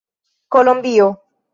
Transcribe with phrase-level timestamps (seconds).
[0.51, 1.07] kolombio